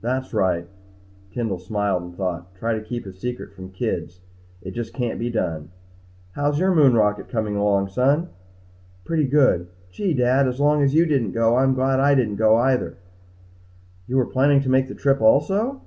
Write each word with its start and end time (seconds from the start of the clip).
"That's 0.00 0.32
right." 0.32 0.68
Kendall 1.32 1.58
smiled 1.58 2.04
and 2.04 2.14
thought. 2.16 2.54
Try 2.54 2.72
to 2.74 2.80
keep 2.84 3.04
a 3.04 3.12
secret 3.12 3.52
from 3.52 3.66
the 3.66 3.72
kids. 3.72 4.20
It 4.62 4.74
just 4.74 4.94
can't 4.94 5.18
be 5.18 5.28
done. 5.28 5.70
"How's 6.36 6.60
your 6.60 6.72
moon 6.72 6.94
rocket 6.94 7.28
coming 7.28 7.56
along, 7.56 7.88
son?" 7.88 8.28
"Pretty 9.04 9.26
good. 9.26 9.66
Gee, 9.90 10.14
Dad! 10.14 10.46
As 10.46 10.60
long 10.60 10.84
as 10.84 10.94
you 10.94 11.04
didn't 11.04 11.32
go, 11.32 11.56
I'm 11.56 11.74
glad 11.74 11.98
I 11.98 12.14
didn't 12.14 12.36
go 12.36 12.58
either." 12.58 12.98
"You 14.06 14.18
were 14.18 14.24
planning 14.26 14.60
to 14.60 14.68
make 14.70 14.86
the 14.86 14.94
trip 14.94 15.20
also?" 15.20 15.80